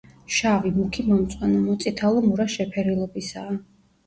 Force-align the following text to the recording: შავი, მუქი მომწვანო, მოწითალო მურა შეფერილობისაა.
შავი, 0.35 0.71
მუქი 0.77 1.05
მომწვანო, 1.09 1.59
მოწითალო 1.67 2.25
მურა 2.31 2.49
შეფერილობისაა. 2.55 3.57